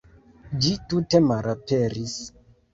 Ĝi 0.65 0.71
tute 0.93 1.23
malaperis. 1.29 2.19